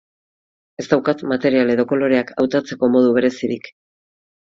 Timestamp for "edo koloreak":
1.73-2.31